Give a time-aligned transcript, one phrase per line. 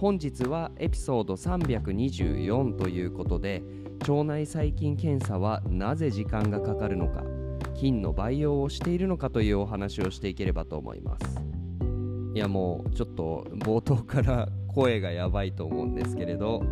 [0.00, 3.62] 本日はエピソード324ということで
[4.08, 7.22] 腸内細菌検査はなぜ時間がかかるのか
[7.74, 11.42] 菌の培養をしているのかというお話をしていければと思います。
[12.34, 16.62] いやもうちょっと冒頭から声がやばいと思うんですけれど、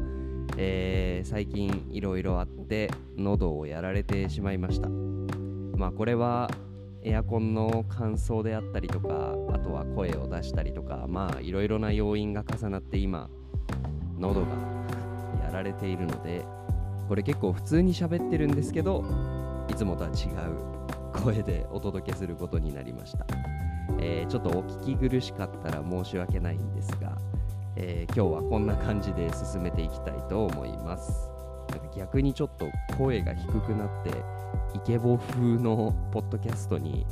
[0.57, 4.89] えー、最近いろいろあって喉をやられてしまいました。
[5.77, 6.51] まあこれは
[7.03, 13.29] エアコンの乾燥であったりとかあとは声を出したりとかまあいろいろな要因が重なって今
[14.19, 14.47] 喉が
[15.45, 16.45] やられているので
[17.09, 19.05] これ結構普通に喋ってるんですけど
[19.69, 23.27] いつもとは違う声でお届けすることになりました、
[24.01, 27.17] えー、ちょっとお聞き苦しかったら申し訳ないんですが、
[27.77, 31.39] えー、今日はこんな感じで進めていきたいと思います。
[31.99, 34.11] 逆にちょっと声が低くなって
[34.75, 37.07] イケボ風のポッドキャストに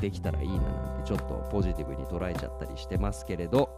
[0.00, 3.70] できたらいいななんてちょっとポジティブに捉えちゃったりしてますけれど、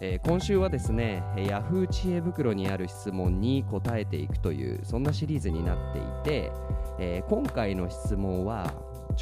[0.00, 6.52] えー、今週はですね Yahoo 知恵袋にある質問に答えていくというそんなシリーズになっていて、
[6.98, 8.72] えー、今回の質問は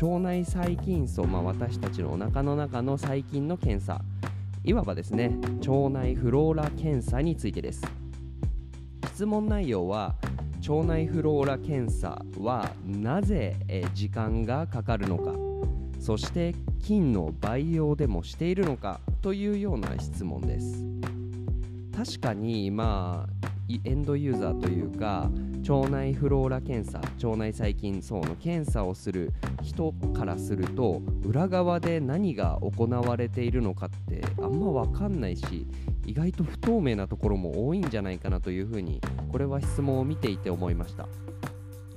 [0.00, 4.00] 腸内細菌層、まあ、私たちのお腹の中の細菌の検査
[4.64, 7.82] いわばですね腸内フローラ検査についてです。
[9.14, 10.16] 質問内容は
[10.68, 15.34] 腸内フローラ検査はなぜ、え時間がかかるのか。
[15.98, 20.84] そして菌の培養でもしているのかというような質問です。
[21.96, 23.48] 確かにまあ
[23.84, 25.30] エンドユーザーというか
[25.68, 35.66] 腸内フローラ検査腸内細菌層の検査をする人からすると裏側で何が行われているのかってあんま分かんないし
[36.06, 41.08] 意外と不透明なところも多いんじゃないかなというふうにこれは質問を見ていて思いました、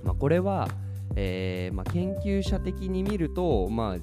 [0.04, 0.68] まあ、これは、
[1.16, 3.98] えー、まあ、研究者的に見ると、まあ、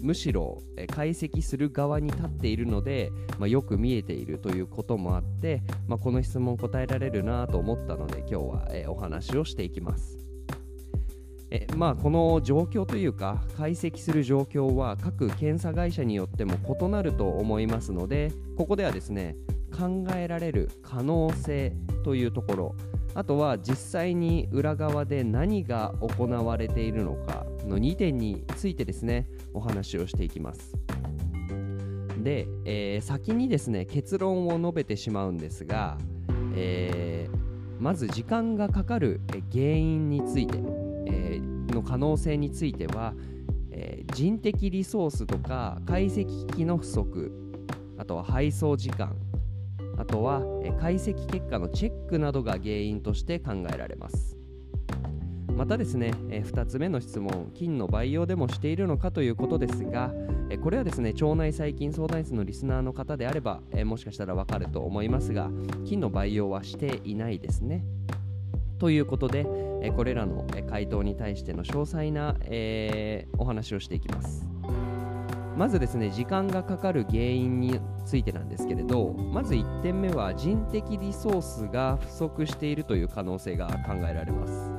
[0.00, 0.62] むしろ
[0.94, 10.27] 解析する側に立っているので、まあ、よく見えているということもあって、まあ、この質問答えられるなと思ったので今日は、えお話をしていきます。
[11.50, 19.34] えまあ、この状況というか解析する状況は各検査会社によっても異なると思いますのでここではですね
[19.74, 21.72] 考えられる可能性
[22.04, 22.74] というところ
[23.14, 30.76] あとは実際に裏側で何が行われているのかの2点についてですねお話をしていきます。
[32.22, 35.98] で、えー、先にですね結論を述べてしまうんですが、
[36.54, 39.20] えー、まず時間がかかる
[39.52, 40.58] 原因について、
[41.10, 43.14] えー、の可能性については、
[43.70, 47.32] え人的リソースとか解析機器の不足
[47.96, 49.16] あとは配送時間
[49.96, 54.38] あとはえ解析結果のチェックなどが原因として考えられます。
[55.58, 60.14] またですね、え2つ目の質問菌の培養でもしているのかということですが、
[60.50, 65.50] えこれはですね腸内細菌相談室のリスナーの方であれば、えもしかしたらわかると思いますが
[65.84, 67.84] 菌の培養はしていないですね。
[68.78, 69.46] ということで、
[69.82, 74.46] えこれらの回答に対しての詳細な、えー、お話をしていきます
[75.56, 84.70] まずですね時間がかかる原因についてなんですけれどまず1点目は人的リソースが不足しているという可能性が考えられます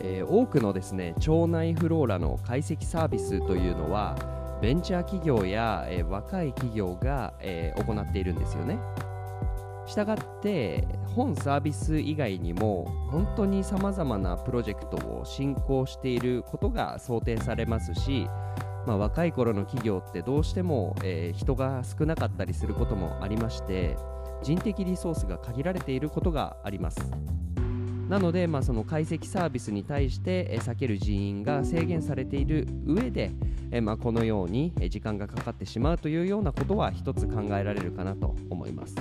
[0.00, 4.14] えー、多くのですね腸内フローラの解析サービスというのは
[4.62, 8.78] ベンチャー企業や、えー、若い企業が、えー、行っているんですよね。
[9.86, 18.26] したがって本サービス以外にも本当にさまざまなプロジェクトを進行していることが想定されますし、
[18.86, 23.96] まあ、若い頃の企業ってどうしても、えー、人が少なかったりすることもありまして
[24.42, 27.00] 人的リソースが限られていることがあります。
[28.08, 33.32] なので、まあ、その解析サービスに対して避ける人員が制限されている上で、
[33.72, 38.94] えまあ、このように時間がかかってしまうというようなことは一つ考えられるかなと思います。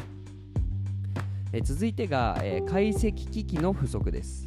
[1.57, 4.45] え続いてが、え解析機器の不足です。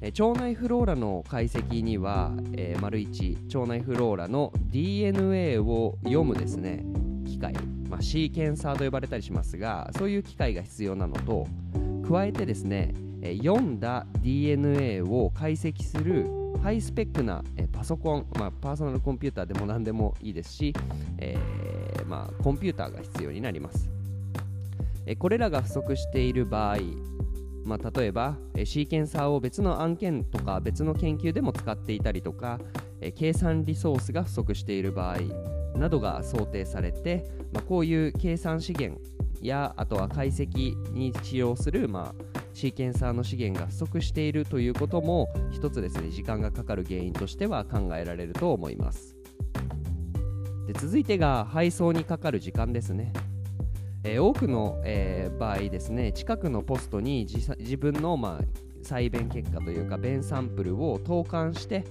[0.00, 6.84] え腸内フローラの解析には、えー、丸1腸内フローラの DNA を読むですね
[7.24, 7.54] 機械、
[7.88, 11.46] まあ、シーケンサーと呼ばれたりしますがそういう機械が必要なのと
[12.06, 12.92] 加えてですね、
[13.22, 16.26] え読んだ DNA を解析する
[16.60, 20.74] ハイスペックな、えパソコン、まあ、パーソナルコンピューターでも何でもいいですし、
[21.18, 21.38] え
[22.08, 23.93] まあ、コンピューターが必要になります。
[25.18, 26.78] これらが不足している場合、
[27.64, 32.58] まあ、例えば、シーケンサーを別の案件とか別の研究でも使っていたりとか、
[33.14, 35.18] 計算リソースが不足している場合
[35.78, 39.00] などが想定されて、まあ、こういう計算資源
[39.42, 49.16] やあとは解析に使用する、まあ、シーケンサーの資源が不足しているということも一つですね時間がかかる原因としては考えられると思います。
[50.66, 53.12] で続いてが配送にかかる時間ですね。
[54.04, 61.84] えー多くの、えー場合ですね近くのポストに自分の、まあ、採便結果というか便サンプルを投函して、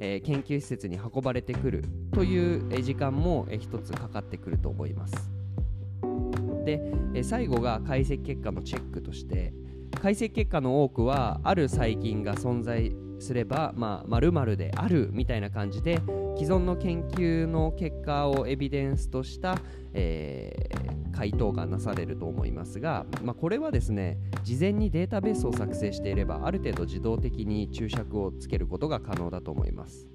[0.00, 5.14] えー研究施設に運ばれてくるという、時間も、えー一つかかってくると思います。
[6.64, 6.80] で、
[7.14, 9.54] えー最後が解析結果のチェックとして
[10.00, 16.00] 解析結果の多くはある細菌が存在すればまあ〇〇であるみたいな感じで
[16.36, 19.56] 既存の研究の結果をエビデンスとした、
[19.94, 20.61] えー
[21.22, 30.08] 回答がなされると思いますが、まあ、これはですね事前にデータベースを作成していればある程度自動的に注釈をつけることが可能だと思います。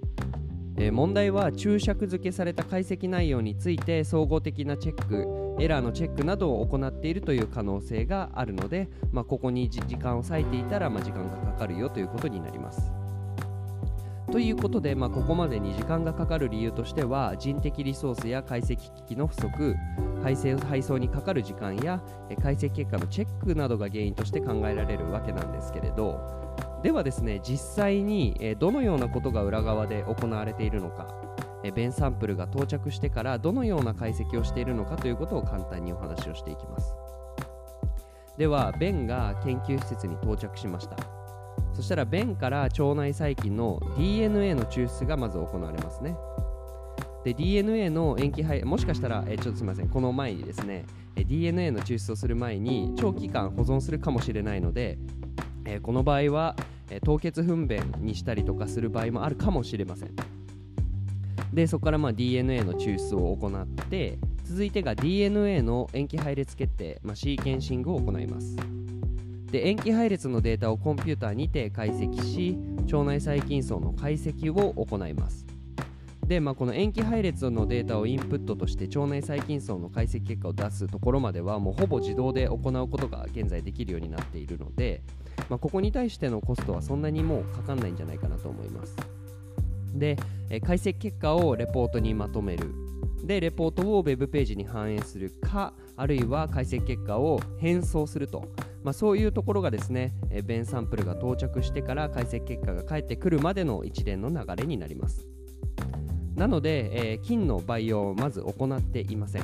[0.77, 13.06] えー問題は注釈付けされた解析内容について総合的なチェックエラーのチェックなどを行っているという可能性があるので、まあ、ここに時間を割いていたら、まあ、時間がかかるよということになります。
[14.31, 19.75] ということで、まあ、ここまでに時間がかかる理由としては人的リソースや解析機器の不足
[20.21, 22.01] 配送配送にかかる時間や
[22.41, 26.19] 解析結果のチェックなどが原因として考えられるわけなんですけれど
[26.83, 31.07] ではですね実際に、どのようなことが裏側で行われているのか、
[31.73, 36.93] 便サンプルが到着してからどのような解析をしているのかということを簡単にお話をしていきます。
[38.37, 41.16] では便が研究施設に到着しました。
[41.77, 46.17] そしたら便から腸内細菌の DNA の抽出がまず行われますね。
[47.23, 49.87] で DNA の塩基配もしかしたら、えちょっとすみません。
[49.87, 50.85] この前にですね
[51.15, 54.97] え DNA の抽出をする前に長期間保存するかもしれないので、
[55.65, 56.55] えこの場合は、
[56.89, 60.15] え凍結糞便にしたりとかする場合もあるかもしれません。
[61.53, 68.55] でそこからまあ DNA の抽出を行って続いてが DNA の塩基配列決定、まあ、シーケンシングを行います。
[69.51, 72.57] で塩基配列のデータをコンピューターにて解析し
[72.91, 75.45] 腸内細菌層の解析を行います。
[76.27, 85.01] で、まあ、この塩基配列のデータをインプットとして腸内細菌層の解析結果を出すところまではもうほぼ自動で行うことが現在できるようになっているので、
[85.49, 88.97] まあ、ここに対してのコストはそんなにもうかかんないんじゃないかなと思います。
[89.93, 90.17] で、
[90.65, 92.73] 解析結果をレポートにまとめる。
[93.23, 98.47] でレポートをウェブページに反映するかあるいは解析結果を変装すると、
[98.87, 105.27] まあ、そういうところがですね、えー便サンプルが到着してから解析結果が返ってくるまでの一連の流れになります
[106.35, 109.43] なので、えー菌の培養をまず行っていません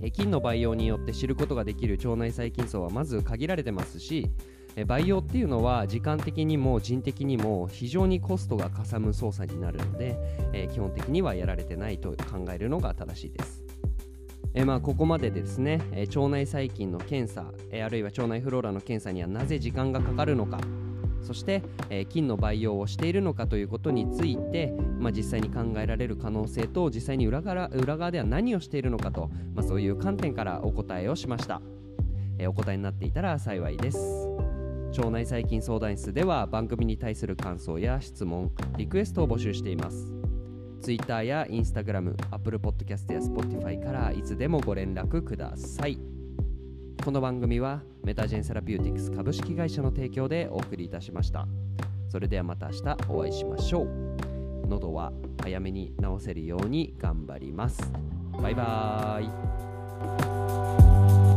[0.00, 4.30] えー菌の培養によって知ることができる腸内細菌層はまず限られてますし
[4.76, 10.16] えー培養っていうのは時間的にも人的にも非常にコストがかさむ操作になるので、
[10.54, 13.67] えー基本的にはやられてないと考えるのが正しいです。
[14.54, 20.58] えまあ、ここまでですね、えー腸内細菌の検査、えーあるいは腸内フローラの検査にはなぜ時間がかかるのか
[21.22, 31.60] そして、えー菌の培養をしているのかということについて、まあ、実際に考えられる可能性と実際に裏側裏側では何をしているのかと、まあ、そういう観点からお答えをしました、
[32.38, 33.98] えーお答えになっていたら幸いです。
[34.96, 40.17] 腸内細菌相談室では番組に対する感想や質問リクエストを募集しています。
[40.80, 45.98] Twitter や Instagram、Apple Podcast や Spotify からいつでもご連絡ください。
[47.04, 51.46] この番組はメタジェンセラピューティクス株式会社の提供でお送りいたしました。
[52.08, 53.88] それではまた明日お会いしましょう。
[54.66, 57.80] 喉は早めに治せるように頑張ります。
[58.42, 61.27] バイバーイ。